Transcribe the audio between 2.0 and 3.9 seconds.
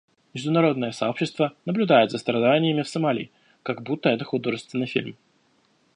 за страданиями в Сомали, как